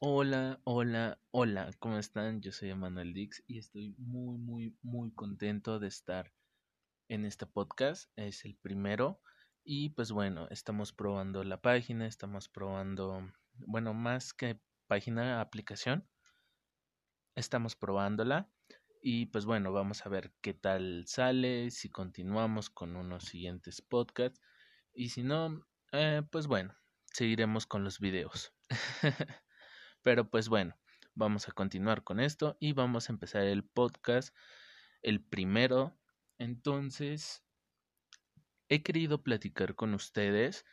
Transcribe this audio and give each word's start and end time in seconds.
Hola, 0.00 0.60
hola, 0.62 1.18
hola, 1.32 1.72
¿cómo 1.80 1.98
están? 1.98 2.40
Yo 2.40 2.52
soy 2.52 2.70
Emanuel 2.70 3.12
Dix 3.12 3.42
y 3.48 3.58
estoy 3.58 3.96
muy, 3.98 4.38
muy, 4.38 4.78
muy 4.80 5.10
contento 5.12 5.80
de 5.80 5.88
estar 5.88 6.32
en 7.08 7.24
este 7.24 7.46
podcast. 7.46 8.08
Es 8.14 8.44
el 8.44 8.54
primero 8.54 9.20
y 9.64 9.88
pues 9.90 10.12
bueno, 10.12 10.46
estamos 10.50 10.92
probando 10.92 11.42
la 11.42 11.60
página, 11.60 12.06
estamos 12.06 12.48
probando, 12.48 13.28
bueno, 13.54 13.92
más 13.92 14.32
que 14.32 14.60
página, 14.86 15.40
aplicación. 15.40 16.08
Estamos 17.34 17.74
probándola 17.74 18.48
y 19.02 19.26
pues 19.26 19.46
bueno, 19.46 19.72
vamos 19.72 20.06
a 20.06 20.10
ver 20.10 20.32
qué 20.40 20.54
tal 20.54 21.06
sale, 21.08 21.72
si 21.72 21.90
continuamos 21.90 22.70
con 22.70 22.94
unos 22.94 23.24
siguientes 23.24 23.82
podcasts 23.82 24.40
y 24.94 25.08
si 25.08 25.24
no, 25.24 25.66
eh, 25.90 26.22
pues 26.30 26.46
bueno, 26.46 26.72
seguiremos 27.06 27.66
con 27.66 27.82
los 27.82 27.98
videos. 27.98 28.54
Pero 30.02 30.28
pues 30.28 30.48
bueno, 30.48 30.76
vamos 31.14 31.48
a 31.48 31.52
continuar 31.52 32.04
con 32.04 32.20
esto 32.20 32.56
y 32.60 32.72
vamos 32.72 33.08
a 33.08 33.12
empezar 33.12 33.42
el 33.42 33.64
podcast, 33.64 34.34
el 35.02 35.20
primero. 35.20 35.98
Entonces, 36.38 37.42
he 38.68 38.82
querido 38.82 39.22
platicar 39.22 39.74
con 39.74 39.94
ustedes 39.94 40.64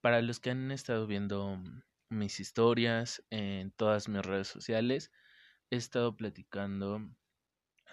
para 0.00 0.22
los 0.22 0.40
que 0.40 0.50
han 0.50 0.70
estado 0.70 1.06
viendo 1.06 1.62
mis 2.08 2.40
historias 2.40 3.22
en 3.30 3.72
todas 3.72 4.08
mis 4.08 4.22
redes 4.22 4.48
sociales. 4.48 5.10
He 5.70 5.76
estado 5.76 6.16
platicando 6.16 7.00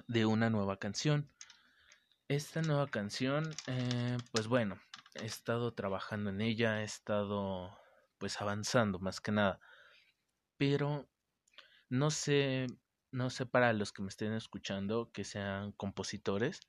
de 0.08 0.26
una 0.26 0.50
nueva 0.50 0.78
canción. 0.78 1.30
Esta 2.28 2.62
nueva 2.62 2.88
canción, 2.88 3.54
eh, 3.68 4.18
pues 4.32 4.48
bueno, 4.48 4.80
he 5.16 5.26
estado 5.26 5.74
trabajando 5.74 6.30
en 6.30 6.40
ella, 6.40 6.82
he 6.82 6.86
estado 6.86 7.78
pues 8.18 8.40
avanzando 8.40 9.00
más 9.00 9.20
que 9.20 9.32
nada 9.32 9.60
pero 10.62 11.10
no 11.90 12.12
sé, 12.12 12.68
no 13.10 13.32
sé 13.32 13.48
para 13.48 13.74
los 13.74 13.92
que 13.92 14.04
me 14.04 14.10
estén 14.10 14.34
escuchando 14.34 15.12
que 15.12 15.24
sean 15.24 15.72
compositores 15.72 16.60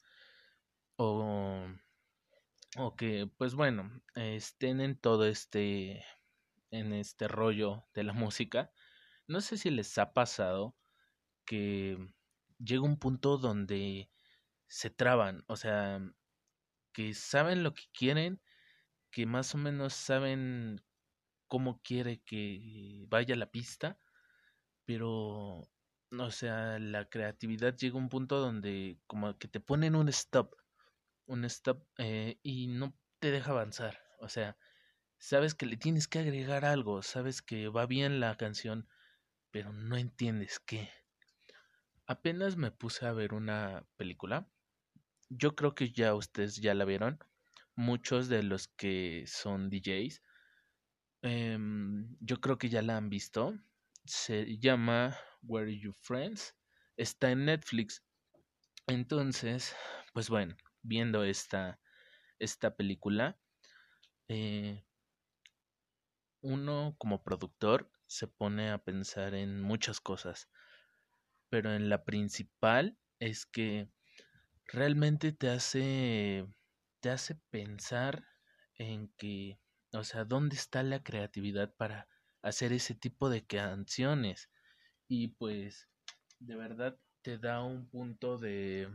o, 0.96 1.66
o 2.78 2.96
que 2.96 3.28
pues 3.36 3.54
bueno, 3.54 3.90
estén 4.14 4.80
en 4.80 4.96
todo 4.96 5.26
este 5.26 6.02
en 6.70 6.94
este 6.94 7.28
rollo 7.28 7.84
de 7.92 8.04
la 8.04 8.14
música. 8.14 8.72
No 9.28 9.42
sé 9.42 9.58
si 9.58 9.68
les 9.68 9.98
ha 9.98 10.14
pasado 10.14 10.74
que 11.44 11.98
llega 12.58 12.84
un 12.84 12.98
punto 12.98 13.36
donde 13.36 14.10
se 14.68 14.88
traban, 14.88 15.44
o 15.48 15.56
sea, 15.56 16.00
que 16.94 17.12
saben 17.12 17.62
lo 17.62 17.74
que 17.74 17.84
quieren, 17.92 18.40
que 19.10 19.26
más 19.26 19.54
o 19.54 19.58
menos 19.58 19.92
saben 19.92 20.82
cómo 21.52 21.82
quiere 21.82 22.22
que 22.22 23.04
vaya 23.10 23.36
la 23.36 23.50
pista, 23.50 23.98
pero, 24.86 25.60
o 26.18 26.30
sea, 26.30 26.78
la 26.78 27.10
creatividad 27.10 27.76
llega 27.76 27.96
a 27.96 27.98
un 27.98 28.08
punto 28.08 28.38
donde 28.38 28.98
como 29.06 29.36
que 29.36 29.48
te 29.48 29.60
ponen 29.60 29.94
un 29.94 30.08
stop, 30.08 30.54
un 31.26 31.44
stop 31.44 31.86
eh, 31.98 32.38
y 32.42 32.68
no 32.68 32.96
te 33.18 33.30
deja 33.30 33.50
avanzar, 33.50 34.02
o 34.20 34.30
sea, 34.30 34.56
sabes 35.18 35.54
que 35.54 35.66
le 35.66 35.76
tienes 35.76 36.08
que 36.08 36.20
agregar 36.20 36.64
algo, 36.64 37.02
sabes 37.02 37.42
que 37.42 37.68
va 37.68 37.84
bien 37.84 38.18
la 38.18 38.34
canción, 38.38 38.88
pero 39.50 39.74
no 39.74 39.98
entiendes 39.98 40.58
qué. 40.58 40.88
Apenas 42.06 42.56
me 42.56 42.70
puse 42.70 43.04
a 43.04 43.12
ver 43.12 43.34
una 43.34 43.86
película. 43.98 44.48
Yo 45.28 45.54
creo 45.54 45.74
que 45.74 45.92
ya 45.92 46.14
ustedes 46.14 46.56
ya 46.56 46.72
la 46.72 46.86
vieron. 46.86 47.18
Muchos 47.74 48.30
de 48.30 48.42
los 48.42 48.68
que 48.68 49.24
son 49.26 49.68
DJs 49.68 50.22
Em, 51.22 52.16
yo 52.20 52.40
creo 52.40 52.58
que 52.58 52.68
ya 52.68 52.82
la 52.82 52.96
han 52.96 53.08
visto. 53.08 53.56
Se 54.04 54.58
llama 54.58 55.16
Where 55.42 55.70
Are 55.70 55.78
You 55.78 55.92
Friends? 55.92 56.56
Está 56.96 57.30
en 57.30 57.44
Netflix. 57.44 58.02
Entonces, 58.88 59.74
pues 60.12 60.28
bueno, 60.28 60.56
viendo 60.82 61.22
esta, 61.24 61.80
esta 62.40 62.74
película, 62.74 63.38
eh, 64.28 64.84
uno 66.40 66.96
como 66.98 67.22
productor 67.22 67.90
se 68.06 68.26
pone 68.26 68.70
a 68.70 68.78
pensar 68.78 69.34
en 69.34 69.62
muchas 69.62 70.00
cosas, 70.00 70.50
pero 71.48 71.72
en 71.72 71.88
la 71.88 72.04
principal 72.04 72.98
es 73.20 73.46
que 73.46 73.88
realmente 74.66 75.32
te 75.32 75.50
hace, 75.50 76.46
te 77.00 77.10
hace 77.10 77.36
pensar 77.50 78.24
en 78.74 79.08
que 79.16 79.60
o 79.92 80.04
sea, 80.04 80.24
¿dónde 80.24 80.56
está 80.56 80.82
la 80.82 81.02
creatividad 81.02 81.74
para 81.74 82.08
hacer 82.42 82.72
ese 82.72 82.94
tipo 82.94 83.28
de 83.28 83.46
canciones? 83.46 84.50
Y 85.08 85.28
pues, 85.28 85.88
de 86.38 86.56
verdad 86.56 86.98
te 87.22 87.38
da 87.38 87.62
un 87.62 87.88
punto 87.88 88.38
de, 88.38 88.88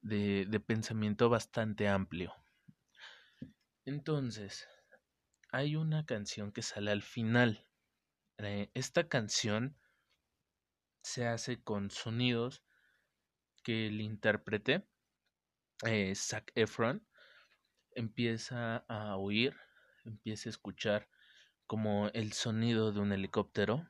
de, 0.00 0.46
de 0.48 0.60
pensamiento 0.60 1.28
bastante 1.28 1.88
amplio. 1.88 2.34
Entonces, 3.84 4.66
hay 5.50 5.76
una 5.76 6.06
canción 6.06 6.52
que 6.52 6.62
sale 6.62 6.90
al 6.90 7.02
final. 7.02 7.66
Eh, 8.38 8.70
esta 8.74 9.08
canción 9.08 9.76
se 11.02 11.26
hace 11.26 11.62
con 11.62 11.90
sonidos 11.90 12.64
que 13.62 13.86
el 13.86 14.00
intérprete, 14.00 14.88
eh, 15.84 16.14
Zac 16.14 16.50
Efron, 16.54 17.06
empieza 17.94 18.84
a 18.88 19.16
oír, 19.16 19.56
empieza 20.04 20.48
a 20.48 20.52
escuchar 20.52 21.08
como 21.66 22.08
el 22.14 22.32
sonido 22.32 22.92
de 22.92 23.00
un 23.00 23.12
helicóptero, 23.12 23.88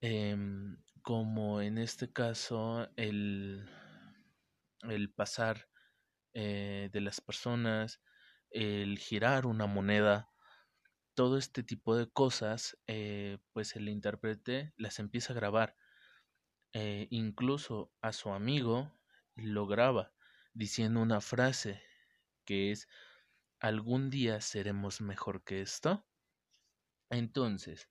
em, 0.00 0.76
como 1.02 1.60
en 1.60 1.78
este 1.78 2.12
caso 2.12 2.88
el, 2.96 3.68
el 4.82 5.10
pasar 5.12 5.68
eh, 6.32 6.90
de 6.92 7.00
las 7.00 7.20
personas, 7.20 8.00
el 8.50 8.98
girar 8.98 9.46
una 9.46 9.66
moneda, 9.66 10.30
todo 11.14 11.38
este 11.38 11.62
tipo 11.62 11.96
de 11.96 12.10
cosas, 12.10 12.78
eh, 12.86 13.38
pues 13.52 13.76
el 13.76 13.88
intérprete 13.88 14.72
las 14.76 14.98
empieza 14.98 15.32
a 15.32 15.36
grabar. 15.36 15.76
Eh, 16.72 17.06
incluso 17.10 17.92
a 18.00 18.12
su 18.12 18.30
amigo 18.30 18.92
lo 19.36 19.66
graba 19.66 20.12
diciendo 20.54 21.00
una 21.00 21.20
frase 21.20 21.80
que 22.44 22.72
es 22.72 22.88
algún 23.60 24.10
día 24.10 24.40
seremos 24.40 25.00
mejor 25.00 25.44
que 25.44 25.62
esto. 25.62 26.06
Entonces, 27.10 27.88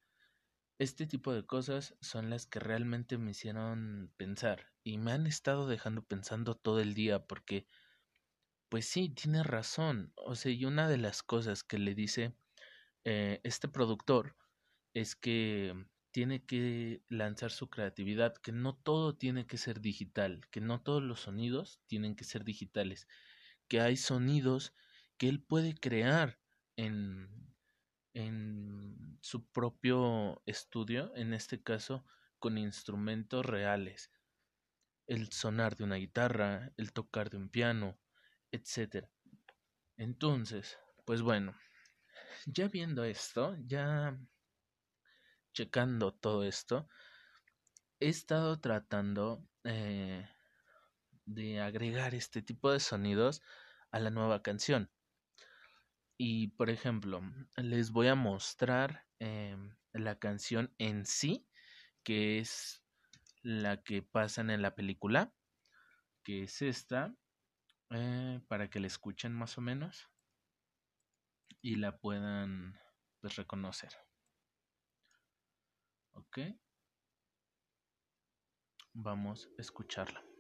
este 0.80 1.08
tipo 1.08 1.34
de 1.34 1.46
cosas 1.46 1.96
son 2.02 2.30
las 2.30 2.46
que 2.48 2.60
realmente 2.60 3.18
me 3.18 3.32
hicieron 3.32 4.14
pensar 4.18 4.74
y 4.84 4.98
me 4.98 5.12
han 5.14 5.28
estado 5.28 5.68
dejando 5.68 6.04
pensando 6.06 6.56
todo 6.56 6.80
el 6.80 6.94
día 6.94 7.26
porque, 7.28 7.68
pues 8.70 8.86
sí, 8.88 9.10
tiene 9.10 9.44
razón. 9.44 10.14
O 10.16 10.36
sea, 10.36 10.52
y 10.52 10.66
una 10.66 10.88
de 10.90 10.98
las 10.98 11.24
cosas 11.24 11.64
que 11.64 11.78
le 11.78 11.96
dice 11.96 12.36
eh, 13.06 13.42
este 13.44 13.68
productor 13.68 14.38
es 14.94 15.16
que 15.16 15.74
tiene 16.12 16.46
que 16.46 17.04
lanzar 17.10 17.52
su 17.52 17.70
creatividad, 17.70 18.36
que 18.38 18.52
no 18.52 18.76
todo 18.78 19.18
tiene 19.18 19.48
que 19.48 19.58
ser 19.58 19.82
digital, 19.82 20.42
que 20.52 20.62
no 20.62 20.82
todos 20.82 21.04
los 21.04 21.22
sonidos 21.22 21.82
tienen 21.88 22.16
que 22.16 22.26
ser 22.26 22.44
digitales, 22.46 23.08
que 23.74 23.82
hay 23.82 23.98
sonidos 23.98 24.72
que 25.18 25.28
él 25.28 25.42
puede 25.42 25.74
crear 25.74 26.40
en, 26.76 27.28
en 28.14 29.18
su 29.20 29.50
propio 29.50 30.44
estudio, 30.46 31.12
en 31.16 31.34
este 31.34 31.64
caso 31.64 32.06
con 32.38 32.60
instrumentos 32.60 33.44
reales, 33.44 34.12
el 35.08 35.32
sonar 35.32 35.76
de 35.76 35.86
una 35.86 35.96
guitarra, 35.96 36.72
el 36.78 36.94
tocar 36.94 37.32
de 37.32 37.38
un 37.38 37.50
piano, 37.50 38.00
etc. 38.52 39.08
Entonces, 39.98 40.78
pues 41.04 41.24
bueno, 41.24 41.58
ya 42.46 42.68
viendo 42.68 43.04
esto, 43.04 43.58
ya 43.66 44.16
checando 45.52 46.14
todo 46.14 46.44
esto, 46.44 46.88
he 48.00 48.10
estado 48.10 48.60
tratando 48.60 49.44
eh, 49.64 50.30
de 51.26 51.60
agregar 51.60 52.14
este 52.14 52.44
tipo 52.44 52.72
de 52.72 52.80
sonidos 52.80 53.42
a 53.94 54.00
la 54.00 54.10
nueva 54.10 54.42
canción. 54.42 54.92
Y 56.18 56.48
por 56.50 56.70
ejemplo, 56.70 57.22
les 57.56 57.92
voy 57.92 58.08
a 58.08 58.16
mostrar 58.16 59.06
em, 59.20 59.76
la 59.94 60.20
canción 60.20 60.74
en 60.80 61.06
sí, 61.06 61.48
que 62.04 62.40
es 62.40 62.84
la 63.44 63.84
que 63.84 64.02
pasan 64.02 64.50
en 64.50 64.62
la 64.62 64.76
película, 64.76 65.34
que 66.24 66.44
es 66.44 66.62
esta, 66.62 67.16
eh, 67.92 68.42
para 68.48 68.70
que 68.70 68.80
la 68.80 68.88
escuchen 68.88 69.32
más 69.32 69.58
o 69.58 69.62
menos 69.62 70.10
y 71.62 71.76
la 71.76 71.98
puedan 71.98 72.80
pues, 73.22 73.36
reconocer. 73.36 73.94
Ok. 76.14 76.40
Vamos 78.94 79.50
a 79.58 79.62
escucharla. 79.62 80.33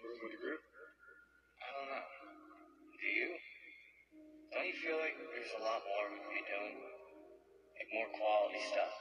Group? 0.00 0.64
I 1.60 1.68
don't 1.76 1.88
know. 1.92 2.06
Do 2.96 3.06
you? 3.06 3.28
Don't 4.52 4.64
you 4.64 4.76
feel 4.80 4.96
like 4.96 5.12
there's 5.12 5.52
a 5.60 5.62
lot 5.62 5.84
more 5.84 6.08
we 6.08 6.16
could 6.24 6.36
be 6.40 6.44
doing? 6.48 6.80
Like 7.76 7.90
more 7.92 8.08
quality 8.16 8.60
stuff? 8.72 8.94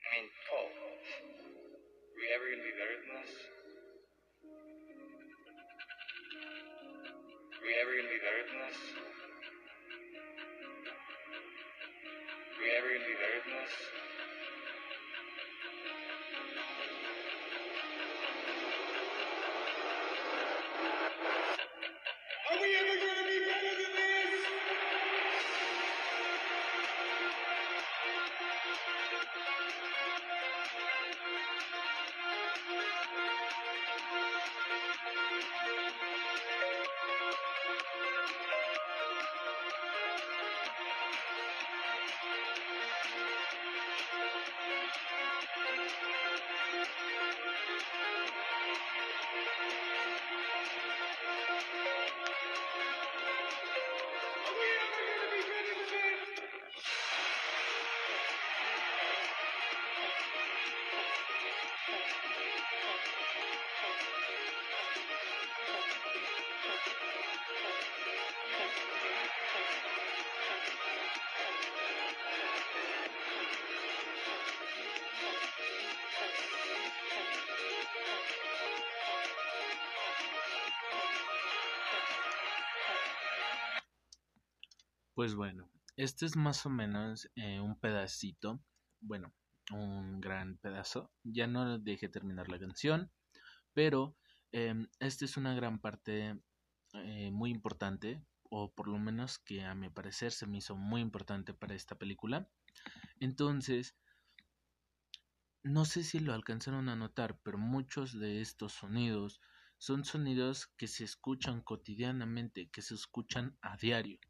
I 0.00 0.06
mean, 0.16 0.28
Cole, 0.48 0.72
are 0.72 2.16
we 2.16 2.24
ever 2.32 2.48
gonna 2.48 2.64
be 2.64 2.72
better 2.80 2.96
than 2.96 3.12
this? 3.20 3.32
Are 7.60 7.64
we 7.68 7.72
ever 7.76 7.92
gonna 7.92 8.08
be 8.08 8.24
better 8.24 8.42
than 8.48 8.58
this? 8.72 8.78
Are 12.40 12.60
we 12.64 12.68
ever 12.72 12.88
gonna 12.88 13.04
be 13.04 13.18
better 13.20 13.40
than 13.44 13.52
this? 13.52 14.07
Pues 85.18 85.34
bueno, 85.34 85.68
este 85.96 86.26
es 86.26 86.36
más 86.36 86.64
o 86.64 86.70
menos 86.70 87.28
eh, 87.34 87.58
un 87.58 87.76
pedacito, 87.80 88.62
bueno, 89.00 89.34
un 89.72 90.20
gran 90.20 90.58
pedazo. 90.58 91.10
Ya 91.24 91.48
no 91.48 91.80
dejé 91.80 92.08
terminar 92.08 92.48
la 92.48 92.60
canción, 92.60 93.10
pero 93.74 94.16
eh, 94.52 94.86
esta 95.00 95.24
es 95.24 95.36
una 95.36 95.54
gran 95.54 95.80
parte 95.80 96.40
eh, 96.92 97.32
muy 97.32 97.50
importante, 97.50 98.22
o 98.44 98.72
por 98.72 98.86
lo 98.86 99.00
menos 99.00 99.40
que 99.40 99.64
a 99.64 99.74
mi 99.74 99.90
parecer 99.90 100.30
se 100.30 100.46
me 100.46 100.58
hizo 100.58 100.76
muy 100.76 101.00
importante 101.00 101.52
para 101.52 101.74
esta 101.74 101.96
película. 101.96 102.48
Entonces, 103.18 103.96
no 105.64 105.84
sé 105.84 106.04
si 106.04 106.20
lo 106.20 106.32
alcanzaron 106.32 106.88
a 106.88 106.94
notar, 106.94 107.40
pero 107.42 107.58
muchos 107.58 108.16
de 108.16 108.40
estos 108.40 108.72
sonidos 108.72 109.40
son 109.78 110.04
sonidos 110.04 110.68
que 110.76 110.86
se 110.86 111.02
escuchan 111.02 111.60
cotidianamente, 111.60 112.70
que 112.70 112.82
se 112.82 112.94
escuchan 112.94 113.58
a 113.62 113.76
diario 113.76 114.20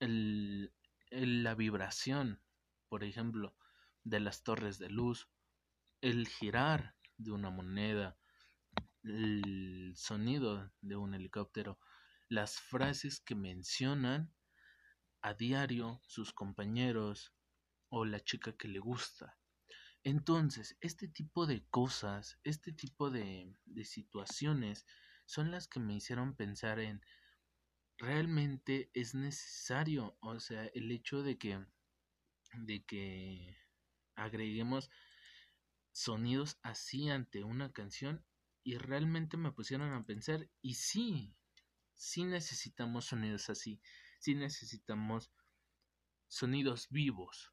el, 0.00 0.72
la 1.10 1.54
vibración, 1.54 2.40
por 2.88 3.04
ejemplo, 3.04 3.56
de 4.02 4.20
las 4.20 4.42
torres 4.42 4.78
de 4.78 4.90
luz, 4.90 5.28
el 6.00 6.28
girar 6.28 6.96
de 7.16 7.30
una 7.30 7.50
moneda, 7.50 8.18
el 9.02 9.92
sonido 9.96 10.72
de 10.80 10.96
un 10.96 11.14
helicóptero, 11.14 11.78
las 12.28 12.58
frases 12.60 13.20
que 13.20 13.34
mencionan 13.34 14.32
a 15.22 15.34
diario 15.34 16.00
sus 16.06 16.32
compañeros 16.32 17.34
o 17.88 18.04
la 18.04 18.20
chica 18.20 18.56
que 18.56 18.68
le 18.68 18.78
gusta. 18.78 19.38
Entonces, 20.02 20.76
este 20.80 21.08
tipo 21.08 21.46
de 21.46 21.66
cosas, 21.68 22.38
este 22.44 22.72
tipo 22.72 23.10
de 23.10 23.56
situaciones 23.84 24.84
son 25.26 25.50
las 25.50 25.66
que 25.68 25.80
me 25.80 25.94
hicieron 25.94 26.36
pensar 26.36 26.78
en 26.78 27.00
realmente 27.98 28.90
es 28.94 29.14
necesario, 29.14 30.16
o 30.20 30.40
sea, 30.40 30.66
el 30.74 30.90
hecho 30.90 31.22
de 31.22 31.38
que 31.38 31.64
de 32.56 32.84
que 32.84 33.56
agreguemos 34.14 34.90
sonidos 35.92 36.58
así 36.62 37.08
ante 37.08 37.44
una 37.44 37.72
canción 37.72 38.24
y 38.62 38.78
realmente 38.78 39.36
me 39.36 39.52
pusieron 39.52 39.92
a 39.92 40.04
pensar 40.04 40.48
y 40.62 40.74
sí, 40.74 41.36
sí 41.94 42.24
necesitamos 42.24 43.06
sonidos 43.06 43.50
así, 43.50 43.80
sí 44.18 44.34
necesitamos 44.34 45.32
sonidos 46.28 46.88
vivos, 46.90 47.52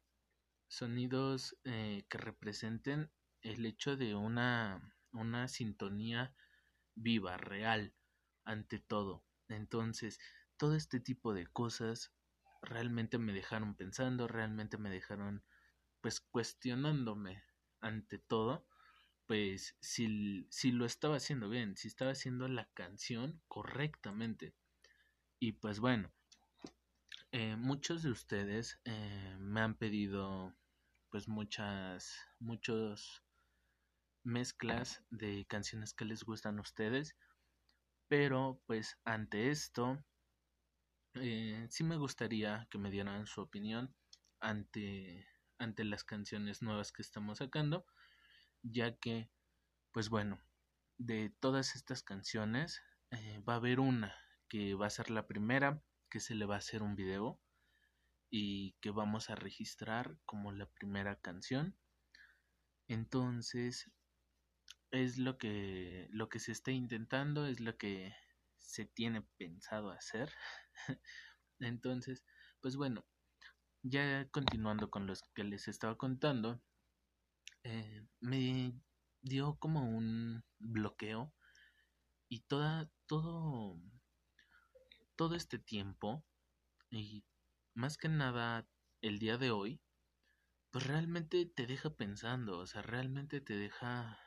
sonidos 0.68 1.56
eh, 1.64 2.04
que 2.08 2.18
representen 2.18 3.12
el 3.42 3.66
hecho 3.66 3.96
de 3.96 4.14
una, 4.14 4.96
una 5.12 5.48
sintonía 5.48 6.34
viva, 6.94 7.36
real, 7.36 7.94
ante 8.44 8.78
todo. 8.78 9.24
Entonces, 9.52 10.18
todo 10.56 10.74
este 10.74 11.00
tipo 11.00 11.34
de 11.34 11.46
cosas 11.46 12.12
realmente 12.62 13.18
me 13.18 13.32
dejaron 13.32 13.74
pensando, 13.74 14.28
realmente 14.28 14.78
me 14.78 14.90
dejaron 14.90 15.44
pues 16.00 16.20
cuestionándome 16.20 17.42
ante 17.80 18.18
todo, 18.18 18.66
pues 19.26 19.76
si, 19.80 20.46
si 20.50 20.72
lo 20.72 20.84
estaba 20.84 21.16
haciendo 21.16 21.48
bien, 21.48 21.76
si 21.76 21.88
estaba 21.88 22.12
haciendo 22.12 22.48
la 22.48 22.68
canción 22.74 23.40
correctamente. 23.48 24.54
Y 25.38 25.52
pues 25.52 25.80
bueno, 25.80 26.12
eh, 27.32 27.56
muchos 27.56 28.02
de 28.02 28.10
ustedes 28.10 28.80
eh, 28.84 29.36
me 29.38 29.60
han 29.60 29.74
pedido 29.74 30.54
pues 31.08 31.28
muchas, 31.28 32.14
muchos 32.38 33.22
mezclas 34.24 35.02
de 35.10 35.46
canciones 35.46 35.94
que 35.94 36.04
les 36.04 36.24
gustan 36.24 36.58
a 36.58 36.62
ustedes, 36.62 37.16
pero 38.12 38.60
pues 38.66 38.98
ante 39.06 39.48
esto 39.48 40.04
eh, 41.14 41.66
sí 41.70 41.82
me 41.82 41.96
gustaría 41.96 42.68
que 42.70 42.76
me 42.76 42.90
dieran 42.90 43.26
su 43.26 43.40
opinión 43.40 43.96
ante, 44.38 45.26
ante 45.56 45.82
las 45.84 46.04
canciones 46.04 46.60
nuevas 46.60 46.92
que 46.92 47.00
estamos 47.00 47.38
sacando, 47.38 47.86
ya 48.62 48.94
que, 48.98 49.30
pues 49.92 50.10
bueno, 50.10 50.42
de 50.98 51.34
todas 51.40 51.74
estas 51.74 52.02
canciones 52.02 52.82
eh, 53.12 53.38
va 53.48 53.54
a 53.54 53.56
haber 53.56 53.80
una 53.80 54.14
que 54.46 54.74
va 54.74 54.88
a 54.88 54.90
ser 54.90 55.08
la 55.08 55.26
primera, 55.26 55.82
que 56.10 56.20
se 56.20 56.34
le 56.34 56.44
va 56.44 56.56
a 56.56 56.58
hacer 56.58 56.82
un 56.82 56.96
video 56.96 57.40
y 58.28 58.74
que 58.82 58.90
vamos 58.90 59.30
a 59.30 59.36
registrar 59.36 60.18
como 60.26 60.52
la 60.52 60.66
primera 60.66 61.18
canción. 61.18 61.78
Entonces, 62.88 63.90
es 64.92 65.18
lo 65.18 65.38
que, 65.38 66.06
lo 66.10 66.28
que 66.28 66.38
se 66.38 66.52
está 66.52 66.70
intentando, 66.70 67.46
es 67.46 67.60
lo 67.60 67.76
que 67.76 68.14
se 68.58 68.84
tiene 68.84 69.22
pensado 69.38 69.90
hacer. 69.90 70.30
Entonces, 71.58 72.24
pues 72.60 72.76
bueno, 72.76 73.04
ya 73.82 74.28
continuando 74.30 74.90
con 74.90 75.06
los 75.06 75.22
que 75.34 75.44
les 75.44 75.66
estaba 75.66 75.96
contando, 75.96 76.62
eh, 77.64 78.06
me 78.20 78.74
dio 79.22 79.56
como 79.56 79.88
un 79.88 80.44
bloqueo 80.58 81.32
y 82.28 82.40
toda, 82.40 82.90
todo, 83.06 83.80
todo 85.16 85.34
este 85.36 85.58
tiempo 85.58 86.24
y 86.90 87.24
más 87.74 87.96
que 87.96 88.08
nada 88.08 88.68
el 89.00 89.18
día 89.18 89.38
de 89.38 89.50
hoy, 89.50 89.80
pues 90.70 90.86
realmente 90.86 91.46
te 91.46 91.66
deja 91.66 91.90
pensando, 91.90 92.58
o 92.58 92.66
sea, 92.66 92.82
realmente 92.82 93.40
te 93.40 93.54
deja 93.54 94.18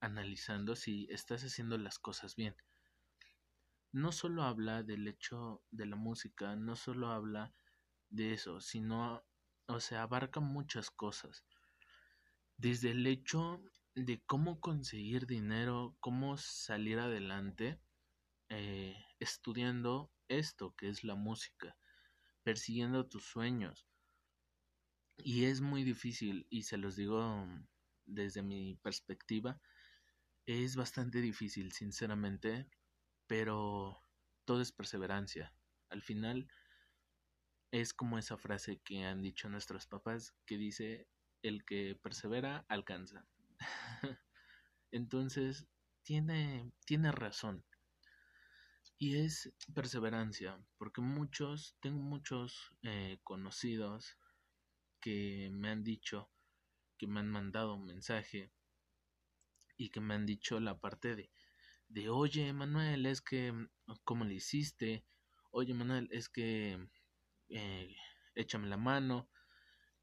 analizando 0.00 0.76
si 0.76 1.06
estás 1.10 1.42
haciendo 1.42 1.78
las 1.78 1.98
cosas 1.98 2.36
bien. 2.36 2.56
No 3.92 4.12
solo 4.12 4.42
habla 4.42 4.82
del 4.82 5.08
hecho 5.08 5.62
de 5.70 5.86
la 5.86 5.96
música, 5.96 6.56
no 6.56 6.76
solo 6.76 7.10
habla 7.10 7.54
de 8.10 8.32
eso, 8.32 8.60
sino, 8.60 9.24
o 9.66 9.80
sea, 9.80 10.02
abarca 10.02 10.40
muchas 10.40 10.90
cosas. 10.90 11.44
Desde 12.56 12.90
el 12.90 13.06
hecho 13.06 13.62
de 13.94 14.22
cómo 14.26 14.60
conseguir 14.60 15.26
dinero, 15.26 15.96
cómo 16.00 16.36
salir 16.36 16.98
adelante, 16.98 17.80
eh, 18.48 18.96
estudiando 19.18 20.12
esto 20.28 20.74
que 20.76 20.88
es 20.88 21.02
la 21.02 21.14
música, 21.14 21.76
persiguiendo 22.42 23.06
tus 23.06 23.24
sueños. 23.24 23.88
Y 25.16 25.44
es 25.44 25.60
muy 25.60 25.82
difícil, 25.82 26.46
y 26.50 26.64
se 26.64 26.76
los 26.76 26.96
digo 26.96 27.48
desde 28.04 28.42
mi 28.42 28.76
perspectiva, 28.76 29.60
Es 30.46 30.76
bastante 30.76 31.20
difícil, 31.20 31.72
sinceramente, 31.72 32.68
pero 33.26 34.00
todo 34.44 34.60
es 34.60 34.70
perseverancia. 34.70 35.52
Al 35.90 36.02
final 36.02 36.48
es 37.72 37.92
como 37.92 38.16
esa 38.16 38.38
frase 38.38 38.80
que 38.84 39.04
han 39.04 39.22
dicho 39.22 39.48
nuestros 39.48 39.88
papás 39.88 40.36
que 40.46 40.56
dice, 40.56 41.08
el 41.42 41.64
que 41.64 41.98
persevera 42.00 42.64
alcanza. 42.68 43.26
Entonces, 44.92 45.66
tiene, 46.04 46.72
tiene 46.84 47.10
razón. 47.10 47.64
Y 48.98 49.16
es 49.16 49.52
perseverancia, 49.74 50.64
porque 50.78 51.00
muchos, 51.00 51.76
tengo 51.80 52.00
muchos 52.00 52.72
eh, 52.82 53.18
conocidos 53.24 54.16
que 55.00 55.50
me 55.52 55.70
han 55.70 55.82
dicho, 55.82 56.30
que 56.96 57.08
me 57.08 57.18
han 57.18 57.28
mandado 57.28 57.74
un 57.74 57.84
mensaje 57.84 58.52
y 59.76 59.90
que 59.90 60.00
me 60.00 60.14
han 60.14 60.26
dicho 60.26 60.60
la 60.60 60.78
parte 60.80 61.16
de, 61.16 61.30
de 61.88 62.08
oye 62.10 62.52
Manuel, 62.52 63.06
es 63.06 63.20
que, 63.20 63.52
¿cómo 64.04 64.24
le 64.24 64.34
hiciste? 64.34 65.04
Oye 65.50 65.74
Manuel, 65.74 66.08
es 66.12 66.28
que, 66.28 66.88
eh, 67.48 67.96
échame 68.34 68.68
la 68.68 68.76
mano, 68.76 69.30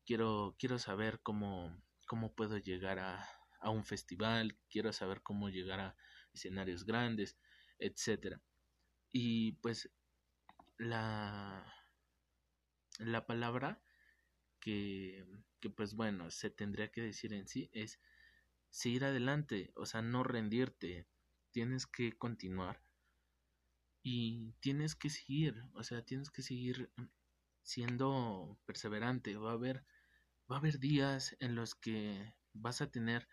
quiero, 0.05 0.55
quiero 0.59 0.79
saber 0.79 1.21
cómo, 1.21 1.75
cómo 2.07 2.33
puedo 2.35 2.57
llegar 2.57 2.99
a, 2.99 3.27
a 3.59 3.69
un 3.69 3.85
festival, 3.85 4.57
quiero 4.69 4.93
saber 4.93 5.21
cómo 5.21 5.49
llegar 5.49 5.79
a 5.79 5.95
escenarios 6.33 6.85
grandes, 6.85 7.37
etcétera. 7.79 8.41
Y 9.11 9.53
pues 9.53 9.89
la 10.77 11.73
la 12.99 13.25
palabra 13.25 13.81
que, 14.59 15.25
que 15.59 15.69
pues 15.69 15.95
bueno, 15.95 16.31
se 16.31 16.49
tendría 16.49 16.91
que 16.91 17.01
decir 17.01 17.33
en 17.33 17.47
sí 17.47 17.69
es 17.73 17.99
seguir 18.73 19.05
adelante, 19.05 19.71
o 19.75 19.85
sea, 19.85 20.01
no 20.01 20.23
rendirte, 20.23 21.07
tienes 21.51 21.85
que 21.85 22.17
continuar 22.17 22.81
y 24.01 24.53
tienes 24.61 24.95
que 24.95 25.11
seguir, 25.11 25.61
o 25.75 25.83
sea, 25.83 26.03
tienes 26.03 26.31
que 26.31 26.41
seguir 26.41 26.91
siendo 27.61 28.59
perseverante, 28.65 29.37
va 29.37 29.51
a 29.51 29.53
haber 29.53 29.85
va 30.51 30.55
a 30.55 30.59
haber 30.59 30.79
días 30.79 31.37
en 31.39 31.53
los 31.53 31.75
que 31.75 32.33
vas 32.53 32.81
a 32.81 32.89
tener 32.89 33.27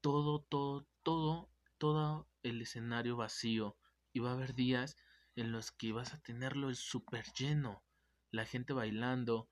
todo, 0.00 0.40
todo, 0.40 0.88
todo, 1.02 1.52
todo 1.76 2.30
el 2.42 2.62
escenario 2.62 3.16
vacío 3.16 3.76
y 4.14 4.20
va 4.20 4.30
a 4.30 4.34
haber 4.34 4.54
días 4.54 4.96
en 5.36 5.52
los 5.52 5.70
que 5.70 5.92
vas 5.92 6.14
a 6.14 6.22
tenerlo 6.22 6.74
súper 6.74 7.26
lleno, 7.34 7.84
la 8.30 8.46
gente 8.46 8.72
bailando. 8.72 9.50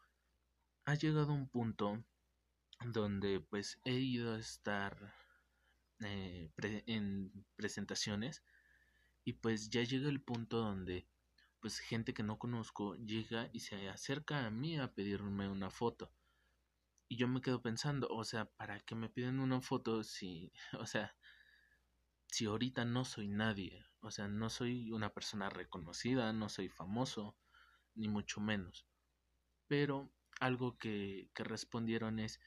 Ha 0.87 0.94
llegado 0.94 1.35
un 1.35 1.49
punto 1.49 2.04
donde 2.84 3.40
pues 3.40 3.80
he 3.84 3.94
ido 3.94 4.34
a 4.34 4.38
estar 4.38 5.14
eh, 6.00 6.50
en 6.87 7.32
presentaciones 7.56 8.42
y 9.25 9.34
pues 9.34 9.70
ya 9.70 9.82
llega 9.82 10.08
el 10.08 10.22
punto 10.22 10.58
donde 10.58 11.06
pues 11.60 11.78
gente 11.78 12.14
que 12.14 12.22
no 12.22 12.38
conozco 12.38 12.96
llega 12.96 13.50
y 13.52 13.60
se 13.60 13.88
acerca 13.88 14.46
a 14.46 14.50
mí 14.50 14.78
a 14.78 14.94
pedirme 14.94 15.49
una 15.49 15.70
foto 15.70 16.12
y 17.10 17.16
yo 17.16 17.26
me 17.26 17.40
quedo 17.40 17.60
pensando, 17.60 18.06
o 18.08 18.22
sea, 18.22 18.44
¿para 18.44 18.78
qué 18.78 18.94
me 18.94 19.08
piden 19.08 19.40
una 19.40 19.60
foto 19.60 20.04
si, 20.04 20.52
o 20.78 20.87
sea, 20.87 21.16
si 22.28 22.46
ahorita 22.46 22.84
no 22.84 23.04
soy 23.04 23.26
nadie? 23.26 23.84
O 24.00 24.12
sea, 24.12 24.28
no 24.28 24.49
soy 24.49 24.92
una 24.92 25.12
persona 25.12 25.50
reconocida, 25.50 26.32
no 26.32 26.49
soy 26.49 26.68
famoso, 26.68 27.37
ni 27.96 28.08
mucho 28.08 28.40
menos. 28.40 28.87
Pero 29.66 30.12
algo 30.38 30.78
que, 30.78 31.30
que 31.34 31.42
respondieron 31.42 32.20
es, 32.20 32.40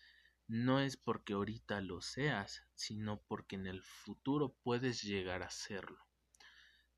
no 0.47 0.79
es 0.79 0.97
porque 0.97 1.33
ahorita 1.33 1.81
lo 1.81 2.01
seas, 2.01 2.63
sino 2.75 3.21
porque 3.27 3.55
en 3.55 3.67
el 3.67 3.81
futuro 3.81 4.55
puedes 4.63 5.01
llegar 5.01 5.43
a 5.43 5.50
serlo. 5.50 6.00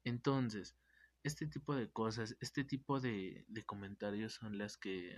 Entonces, 0.03 0.77
este 1.23 1.47
tipo 1.47 1.75
de 1.75 1.91
cosas, 1.91 2.37
este 2.39 2.63
tipo 2.63 2.99
de, 2.99 3.45
de 3.47 3.65
comentarios 3.65 4.33
son 4.35 4.57
las 4.57 4.77
que 4.77 5.17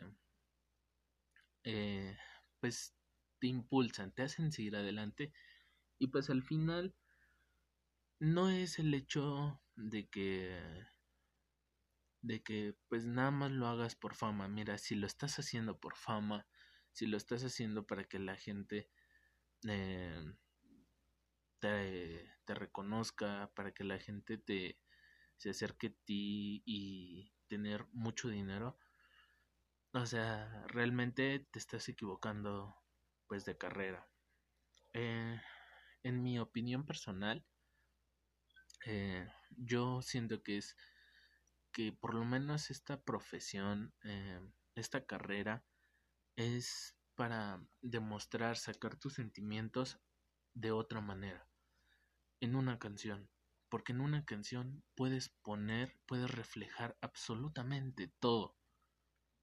eh, 1.63 2.17
pues 2.59 2.95
te 3.39 3.47
impulsan, 3.47 4.11
te 4.13 4.23
hacen 4.23 4.51
seguir 4.51 4.75
adelante 4.75 5.33
y 5.99 6.07
pues 6.07 6.29
al 6.29 6.43
final 6.43 6.95
no 8.19 8.49
es 8.49 8.79
el 8.79 8.93
hecho 8.93 9.61
de 9.75 10.07
que 10.07 10.85
de 12.21 12.41
que 12.43 12.75
pues 12.89 13.05
nada 13.05 13.31
más 13.31 13.51
lo 13.51 13.67
hagas 13.67 13.95
por 13.95 14.15
fama, 14.15 14.47
mira, 14.47 14.77
si 14.77 14.95
lo 14.95 15.07
estás 15.07 15.39
haciendo 15.39 15.79
por 15.79 15.95
fama, 15.95 16.45
si 16.97 17.05
lo 17.05 17.15
estás 17.15 17.43
haciendo 17.43 17.85
para 17.85 18.05
que 18.05 18.17
la 18.17 18.35
gente 18.35 18.89
eh, 19.67 20.33
te, 21.59 22.55
reconozca, 22.55 23.51
para 23.55 23.71
que 23.71 23.83
la 23.83 23.99
gente 23.99 24.39
te 24.39 24.79
se 25.35 25.51
acerque 25.51 25.87
a 25.87 26.05
ti 26.05 26.63
y 26.65 27.31
tener 27.47 27.85
mucho 27.91 28.29
dinero, 28.29 28.79
o 29.93 30.07
sea, 30.07 30.65
realmente 30.69 31.47
te 31.51 31.59
estás 31.59 31.87
equivocando 31.87 32.75
pues 33.27 33.45
de 33.45 33.55
carrera. 33.59 34.09
Eh, 34.93 35.39
en 36.01 36.23
mi 36.23 36.39
opinión 36.39 36.83
personal, 36.83 37.45
eh, 38.87 39.29
yo 39.51 40.01
siento 40.01 40.41
que 40.41 40.57
es 40.57 40.75
que 41.71 41.93
por 41.93 42.15
lo 42.15 42.25
menos 42.25 42.71
esta 42.71 42.99
profesión, 43.03 43.93
esta 44.73 45.05
carrera, 45.05 45.63
es 46.37 46.95
para 47.15 47.61
demostrar, 47.81 48.55
sacar 48.55 48.95
tus 48.95 49.15
sentimientos 49.15 49.99
de 50.53 50.71
otra 50.71 51.01
manera, 51.01 51.45
en 52.39 52.55
una 52.55 52.79
canción. 52.79 53.29
Porque 53.67 53.91
en 53.91 53.99
una 53.99 54.23
canción 54.23 54.81
puedes 54.95 55.27
poner, 55.43 55.99
puedes 56.05 56.31
reflejar 56.31 56.97
absolutamente 57.01 58.07
todo 58.21 58.57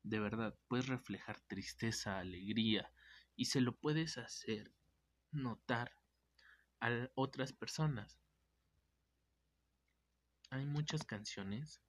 de 0.05 0.21
verdad, 0.21 0.55
puedes 0.69 0.87
reflejar 0.87 1.41
tristeza, 1.41 2.19
alegría 2.19 2.93
y 3.37 3.47
se 3.47 3.61
lo 3.61 3.75
puedes 3.75 4.19
hacer 4.19 4.73
notar 5.33 5.97
a 6.81 7.09
otras 7.15 7.53
personas. 7.53 8.21
Hay 10.51 10.67
muchas 10.67 11.05
canciones 11.05 11.81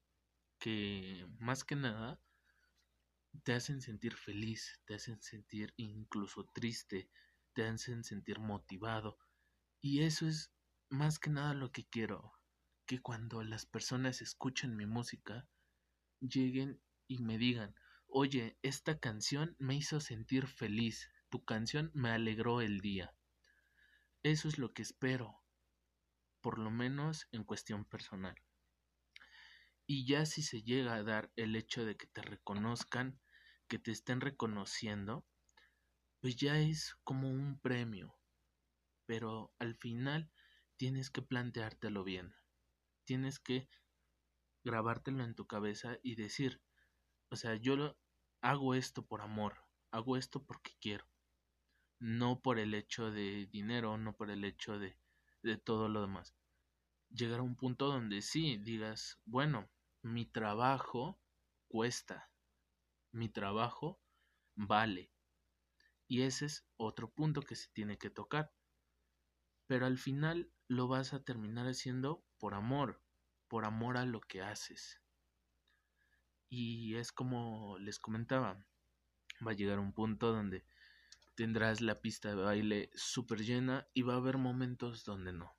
que 0.59 1.27
más 1.39 1.65
que 1.65 1.75
nada 1.75 2.19
te 3.43 3.53
hacen 3.53 3.81
sentir 3.81 4.15
feliz, 4.15 4.79
te 4.85 4.95
hacen 4.95 5.21
sentir 5.21 5.73
incluso 5.77 6.45
triste, 6.53 7.09
te 7.53 7.67
hacen 7.67 8.03
sentir 8.03 8.39
motivado. 8.39 9.17
Y 9.81 10.03
eso 10.03 10.27
es 10.27 10.51
más 10.89 11.19
que 11.19 11.29
nada 11.29 11.53
lo 11.53 11.71
que 11.71 11.85
quiero, 11.87 12.33
que 12.85 13.01
cuando 13.01 13.43
las 13.43 13.65
personas 13.65 14.21
escuchen 14.21 14.75
mi 14.75 14.85
música, 14.85 15.47
lleguen 16.19 16.81
y 17.07 17.19
me 17.19 17.37
digan, 17.37 17.75
Oye, 18.07 18.57
esta 18.61 18.97
canción 18.99 19.57
me 19.59 19.75
hizo 19.75 19.99
sentir 19.99 20.47
feliz, 20.47 21.09
tu 21.29 21.43
canción 21.43 21.91
me 21.93 22.11
alegró 22.11 22.61
el 22.61 22.79
día. 22.79 23.13
Eso 24.23 24.47
es 24.47 24.57
lo 24.57 24.73
que 24.73 24.83
espero, 24.83 25.43
por 26.39 26.57
lo 26.57 26.71
menos 26.71 27.27
en 27.33 27.43
cuestión 27.43 27.83
personal. 27.83 28.35
Y 29.85 30.07
ya 30.07 30.25
si 30.25 30.43
se 30.43 30.63
llega 30.63 30.95
a 30.95 31.03
dar 31.03 31.31
el 31.35 31.55
hecho 31.57 31.85
de 31.85 31.97
que 31.97 32.07
te 32.07 32.21
reconozcan, 32.21 33.19
que 33.67 33.79
te 33.79 33.91
estén 33.91 34.22
reconociendo, 34.22 35.25
pues 36.22 36.36
ya 36.36 36.60
es 36.60 36.95
como 37.03 37.29
un 37.29 37.60
premio. 37.60 38.17
Pero 39.05 39.53
al 39.60 39.75
final 39.75 40.31
tienes 40.77 41.10
que 41.10 41.22
planteártelo 41.22 42.03
bien. 42.03 42.36
Tienes 43.05 43.39
que 43.39 43.69
grabártelo 44.63 45.24
en 45.24 45.36
tu 45.36 45.45
cabeza 45.45 45.98
y 46.01 46.15
decir, 46.15 46.62
o 47.29 47.36
sea, 47.36 47.55
yo 47.55 47.75
lo, 47.75 47.98
hago 48.41 48.75
esto 48.75 49.05
por 49.05 49.22
amor, 49.22 49.57
hago 49.91 50.17
esto 50.17 50.43
porque 50.43 50.72
quiero, 50.79 51.07
no 52.00 52.41
por 52.41 52.60
el 52.60 52.74
hecho 52.74 53.12
de 53.12 53.48
dinero, 53.48 53.98
no 53.98 54.15
por 54.15 54.29
el 54.29 54.43
hecho 54.43 54.79
de, 54.79 54.98
de 55.43 55.57
todo 55.57 55.88
lo 55.89 56.01
demás. 56.01 56.36
Llegar 57.10 57.39
a 57.39 57.43
un 57.43 57.55
punto 57.55 57.88
donde 57.88 58.22
sí 58.22 58.57
digas, 58.57 59.19
bueno, 59.25 59.69
mi 60.01 60.25
trabajo 60.25 61.19
cuesta, 61.67 62.31
mi 63.15 63.29
trabajo 63.29 64.01
vale. 64.55 65.10
Y 66.07 66.24
ese 66.24 66.45
es 66.45 66.67
otro 66.75 67.10
punto 67.10 67.41
que 67.41 67.55
se 67.55 67.69
tiene 67.69 67.98
que 67.98 68.10
tocar. 68.10 68.53
Pero 69.67 69.86
al 69.86 69.98
final 69.98 70.51
lo 70.67 70.88
vas 70.88 71.13
a 71.13 71.24
terminar 71.24 71.65
haciendo 71.67 72.25
por 72.38 72.53
amor, 72.53 73.01
por 73.48 73.65
amor 73.65 73.98
a 73.98 74.05
lo 74.05 74.19
que 74.19 74.41
haces. 74.41 75.01
Y 76.50 76.95
es 76.95 77.11
como 77.11 77.77
les 77.79 78.00
comentaba, 78.00 78.63
va 79.46 79.51
a 79.51 79.55
llegar 79.55 79.79
un 79.79 79.94
punto 79.94 80.31
donde 80.33 80.66
tendrás 81.35 81.81
la 81.81 82.01
pista 82.01 82.29
de 82.29 82.35
baile 82.35 82.92
súper 82.94 83.39
llena 83.44 83.87
y 83.94 84.03
va 84.03 84.13
a 84.13 84.18
haber 84.18 84.37
momentos 84.37 85.05
donde 85.05 85.31
no. 85.31 85.57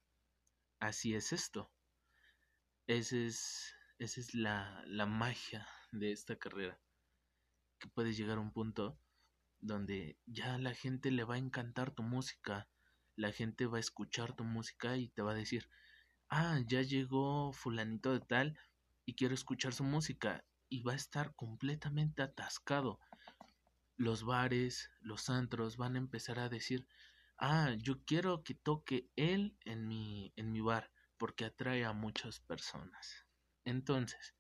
Así 0.79 1.15
es 1.15 1.33
esto. 1.33 1.73
Esa 2.87 3.17
es, 3.17 3.75
esa 3.99 4.21
es 4.21 4.35
la, 4.35 4.85
la 4.87 5.07
magia 5.07 5.67
de 5.91 6.13
esta 6.13 6.37
carrera. 6.37 6.79
Puedes 7.95 8.17
llegar 8.17 8.39
a 8.39 8.41
un 8.41 8.53
punto 8.53 8.99
donde 9.61 10.19
ya 10.27 10.59
la 10.59 10.75
gente 10.75 11.11
le 11.11 11.25
va 11.25 11.37
a 11.37 11.39
encantar 11.39 11.91
tu 11.91 12.03
música, 12.03 12.69
la 13.17 13.33
gente 13.33 13.67
va 13.67 13.79
a 13.79 13.81
escuchar 13.81 14.35
tu 14.35 14.45
música 14.45 14.97
y 14.97 15.09
te 15.09 15.23
va 15.23 15.33
a 15.33 15.35
decir, 15.35 15.69
ah, 16.29 16.61
ya 16.67 16.83
llegó 16.83 17.53
fulanito 17.53 18.13
de 18.13 18.21
tal 18.21 18.59
y 19.05 19.15
quiero 19.15 19.35
escuchar 19.35 19.73
su 19.73 19.85
música 19.85 20.45
y 20.69 20.83
va 20.83 20.93
a 20.93 20.97
estar 20.97 21.35
completamente 21.35 22.23
atascado. 22.23 23.01
Los 23.97 24.25
bares, 24.25 24.91
los 25.01 25.31
antros 25.31 25.77
van 25.77 25.95
a 25.95 25.99
empezar 25.99 26.39
a 26.39 26.49
decir, 26.49 26.87
ah, 27.39 27.75
yo 27.79 28.05
quiero 28.05 28.43
que 28.43 28.55
toque 28.55 29.09
él 29.17 29.57
en 29.65 29.89
mi, 29.89 30.33
en 30.37 30.53
mi 30.53 30.61
bar 30.61 30.91
porque 31.17 31.47
atrae 31.47 31.85
a 31.85 31.93
muchas 31.93 32.41
personas. 32.41 33.27
Entonces, 33.65 34.36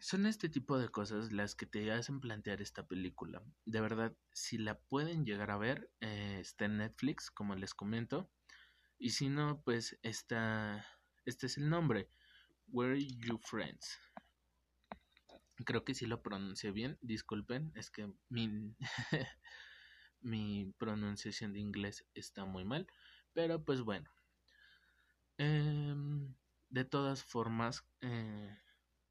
son 0.00 0.26
este 0.26 0.48
tipo 0.48 0.78
de 0.78 0.88
cosas 0.88 1.32
las 1.32 1.54
que 1.54 1.66
te 1.66 1.90
hacen 1.92 2.20
plantear 2.20 2.60
esta 2.62 2.86
película. 2.86 3.42
De 3.64 3.80
verdad, 3.80 4.16
si 4.32 4.58
la 4.58 4.78
pueden 4.78 5.24
llegar 5.24 5.50
a 5.50 5.58
ver, 5.58 5.90
eh, 6.00 6.38
está 6.40 6.66
en 6.66 6.78
Netflix, 6.78 7.30
como 7.30 7.54
les 7.54 7.74
comento. 7.74 8.30
Y 8.98 9.10
si 9.10 9.28
no, 9.28 9.62
pues 9.64 9.98
está, 10.02 10.86
este 11.24 11.46
es 11.46 11.56
el 11.58 11.68
nombre, 11.68 12.08
Where 12.68 12.98
You 13.00 13.38
Friends. 13.38 13.98
Creo 15.64 15.84
que 15.84 15.94
sí 15.94 16.06
lo 16.06 16.22
pronuncié 16.22 16.70
bien, 16.70 16.98
disculpen, 17.00 17.72
es 17.74 17.90
que 17.90 18.12
mi, 18.28 18.76
mi 20.20 20.72
pronunciación 20.78 21.52
de 21.52 21.60
inglés 21.60 22.06
está 22.14 22.44
muy 22.44 22.64
mal, 22.64 22.86
pero 23.32 23.64
pues 23.64 23.82
bueno. 23.82 24.10
Em, 25.38 26.34
de 26.70 26.84
todas 26.84 27.22
formas, 27.24 27.84
eh, 28.00 28.56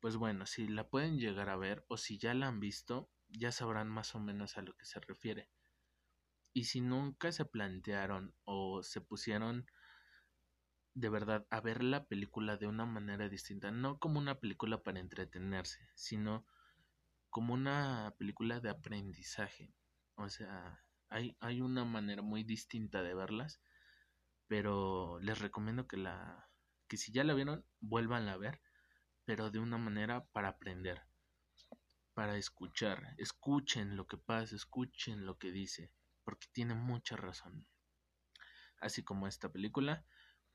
pues 0.07 0.15
bueno, 0.15 0.45
si 0.45 0.69
la 0.69 0.87
pueden 0.87 1.19
llegar 1.19 1.49
a 1.49 1.57
ver 1.57 1.83
o 1.89 1.97
si 1.97 2.17
ya 2.17 2.33
la 2.33 2.47
han 2.47 2.61
visto, 2.61 3.11
ya 3.27 3.51
sabrán 3.51 3.89
más 3.89 4.15
o 4.15 4.21
menos 4.21 4.57
a 4.57 4.61
lo 4.61 4.73
que 4.77 4.85
se 4.85 5.01
refiere. 5.01 5.49
Y 6.53 6.63
si 6.63 6.79
nunca 6.79 7.33
se 7.33 7.43
plantearon 7.43 8.33
o 8.45 8.83
se 8.83 9.01
pusieron 9.01 9.69
de 10.93 11.09
verdad 11.09 11.45
a 11.49 11.59
ver 11.59 11.83
la 11.83 12.05
película 12.05 12.55
de 12.55 12.67
una 12.67 12.85
manera 12.85 13.27
distinta, 13.27 13.69
no 13.71 13.99
como 13.99 14.17
una 14.17 14.39
película 14.39 14.81
para 14.81 15.01
entretenerse, 15.01 15.89
sino 15.93 16.45
como 17.29 17.53
una 17.53 18.15
película 18.17 18.61
de 18.61 18.69
aprendizaje. 18.69 19.73
O 20.15 20.29
sea, 20.29 20.85
hay, 21.09 21.35
hay 21.41 21.59
una 21.59 21.83
manera 21.83 22.21
muy 22.21 22.45
distinta 22.45 23.03
de 23.03 23.13
verlas, 23.13 23.59
pero 24.47 25.19
les 25.19 25.39
recomiendo 25.39 25.85
que 25.85 25.97
la 25.97 26.49
que 26.87 26.95
si 26.95 27.11
ya 27.11 27.25
la 27.25 27.33
vieron, 27.33 27.65
vuelvan 27.81 28.29
a 28.29 28.37
ver, 28.37 28.61
pero 29.27 29.51
de 29.51 29.59
una 29.59 29.77
manera 29.77 30.25
para 30.31 30.47
aprender, 30.47 31.01
para 32.13 32.37
escuchar, 32.37 33.13
escuchen 33.17 33.97
lo 33.97 34.07
que 34.07 34.17
pasa, 34.17 34.55
escuchen 34.55 35.25
lo 35.25 35.37
que 35.37 35.51
dice, 35.51 35.91
porque 36.23 36.47
tiene 36.53 36.75
mucha 36.75 37.17
razón. 37.17 37.67
Así 38.79 39.03
como 39.03 39.27
esta 39.27 39.51
película, 39.51 40.05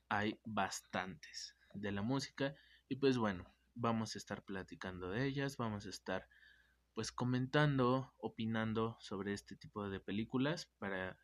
hay 0.09 0.41
bastantes 0.47 1.55
de 1.75 1.93
la 1.93 2.01
música 2.01 2.57
y 2.89 2.97
pues 2.97 3.19
bueno, 3.19 3.45
vamos 3.75 4.15
a 4.15 4.19
estar 4.19 4.43
platicando 4.43 5.11
de 5.11 5.27
ellas, 5.27 5.59
vamos 5.59 5.85
a 5.85 5.91
estar 5.91 6.27
pues 6.95 7.13
comentando, 7.13 8.15
opinando 8.17 8.97
sobre 9.01 9.35
este 9.35 9.55
tipo 9.55 9.87
de 9.91 10.01
películas 10.01 10.73
para 10.79 11.19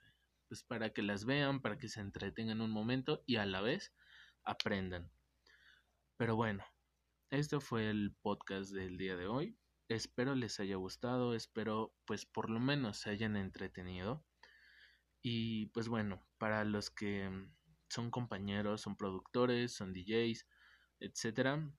pues 0.48 0.62
para 0.64 0.92
que 0.92 1.00
las 1.00 1.24
vean, 1.24 1.62
para 1.62 1.78
que 1.78 1.88
se 1.88 2.00
entretengan 2.00 2.60
un 2.60 2.70
momento 2.70 3.22
y 3.24 3.36
a 3.36 3.46
la 3.46 3.62
vez 3.62 3.94
aprendan. 4.44 5.10
Pero 6.18 6.36
bueno, 6.36 6.62
este 7.30 7.60
fue 7.60 7.90
el 7.90 8.16
podcast 8.22 8.70
del 8.72 8.96
día 8.96 9.16
de 9.16 9.26
hoy. 9.26 9.58
Espero 9.88 10.34
les 10.34 10.60
haya 10.60 10.76
gustado, 10.76 11.34
espero 11.34 11.94
pues 12.04 12.26
por 12.26 12.50
lo 12.50 12.60
menos 12.60 12.98
se 12.98 13.10
hayan 13.10 13.36
entretenido. 13.36 14.24
Y 15.22 15.66
pues 15.66 15.88
bueno, 15.88 16.26
para 16.38 16.64
los 16.64 16.90
que 16.90 17.30
son 17.88 18.10
compañeros, 18.10 18.80
son 18.82 18.96
productores, 18.96 19.74
son 19.74 19.92
DJs, 19.92 20.46
etcétera. 21.00 21.70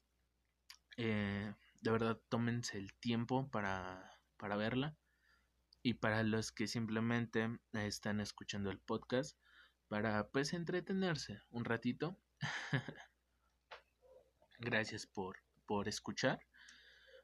Eh, 0.98 1.54
de 1.82 1.92
verdad, 1.92 2.22
tómense 2.30 2.78
el 2.78 2.94
tiempo 3.00 3.50
para, 3.50 4.20
para 4.38 4.58
verla. 4.58 4.98
Y 5.82 5.96
para 5.96 6.24
los 6.24 6.52
que 6.52 6.68
simplemente 6.68 7.60
están 7.74 8.20
escuchando 8.20 8.70
el 8.70 8.80
podcast, 8.80 9.38
para 9.88 10.30
pues 10.30 10.54
entretenerse 10.54 11.42
un 11.50 11.66
ratito. 11.66 12.20
Gracias 14.62 15.08
por, 15.08 15.38
por 15.66 15.88
escuchar, 15.88 16.46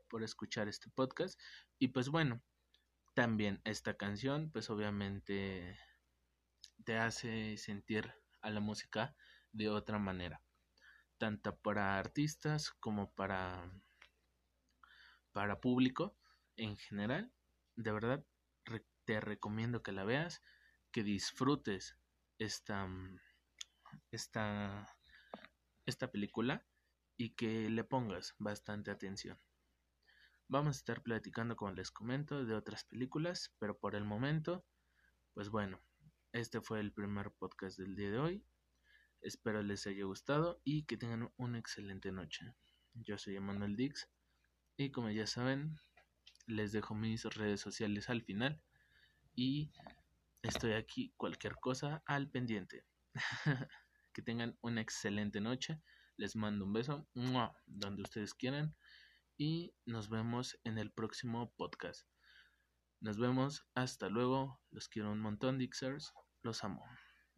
por 0.09 0.23
escuchar 0.23 0.69
este 0.69 0.89
podcast. 0.89 1.37
Y 1.77 1.89
pues 1.89 2.07
bueno, 2.07 2.41
también 3.13 3.59
esta 3.65 3.95
canción, 3.97 4.51
pues 4.51 4.69
obviamente 4.69 5.77
te 6.85 6.97
hace 6.97 7.57
sentir 7.57 8.13
a 8.41 8.49
la 8.51 8.61
música 8.61 9.17
de 9.51 9.67
otra 9.67 9.99
manera, 9.99 10.41
tanto 11.17 11.57
para 11.57 11.99
artistas 11.99 12.71
como 12.79 13.11
para, 13.11 13.69
para 15.33 15.59
público 15.59 16.17
en 16.55 16.77
general. 16.77 17.33
De 17.75 17.91
verdad, 17.91 18.25
te 19.03 19.19
recomiendo 19.19 19.83
que 19.83 19.91
la 19.91 20.05
veas, 20.05 20.41
que 20.91 21.03
disfrutes 21.03 21.97
esta, 22.39 22.87
esta, 24.11 24.87
esta 25.85 26.11
película 26.11 26.65
y 27.17 27.35
que 27.35 27.69
le 27.69 27.83
pongas 27.83 28.35
bastante 28.39 28.91
atención. 28.91 29.39
Vamos 30.47 30.75
a 30.75 30.79
estar 30.79 31.01
platicando, 31.01 31.55
como 31.55 31.71
les 31.71 31.91
comento, 31.91 32.45
de 32.45 32.53
otras 32.53 32.83
películas, 32.83 33.55
pero 33.59 33.77
por 33.79 33.95
el 33.95 34.05
momento, 34.05 34.65
pues 35.33 35.49
bueno, 35.49 35.81
este 36.33 36.61
fue 36.61 36.79
el 36.79 36.93
primer 36.93 37.31
podcast 37.31 37.79
del 37.79 37.95
día 37.95 38.11
de 38.11 38.19
hoy. 38.19 38.45
Espero 39.21 39.63
les 39.63 39.87
haya 39.87 40.03
gustado 40.03 40.61
y 40.63 40.83
que 40.85 40.97
tengan 40.97 41.31
una 41.37 41.57
excelente 41.57 42.11
noche. 42.11 42.53
Yo 42.93 43.17
soy 43.17 43.35
Emanuel 43.35 43.75
Dix 43.75 44.07
y 44.77 44.91
como 44.91 45.09
ya 45.09 45.25
saben, 45.25 45.77
les 46.45 46.71
dejo 46.71 46.93
mis 46.93 47.23
redes 47.23 47.61
sociales 47.61 48.09
al 48.09 48.21
final 48.21 48.61
y 49.33 49.71
estoy 50.43 50.73
aquí 50.73 51.13
cualquier 51.17 51.55
cosa 51.55 52.03
al 52.05 52.29
pendiente. 52.29 52.85
que 54.15 54.21
tengan 54.21 54.57
una 54.61 54.81
excelente 54.81 55.41
noche. 55.41 55.81
Les 56.17 56.35
mando 56.35 56.65
un 56.65 56.73
beso 56.73 57.07
donde 57.65 58.01
ustedes 58.01 58.33
quieran 58.33 58.75
y 59.37 59.73
nos 59.85 60.09
vemos 60.09 60.57
en 60.63 60.77
el 60.77 60.91
próximo 60.91 61.53
podcast. 61.57 62.07
Nos 63.01 63.17
vemos, 63.17 63.67
hasta 63.75 64.09
luego. 64.09 64.61
Los 64.71 64.87
quiero 64.87 65.11
un 65.11 65.19
montón, 65.19 65.57
Dixers. 65.57 66.13
Los 66.41 66.63
amo. 66.63 66.83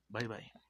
Bye 0.10 0.28
bye. 0.28 0.67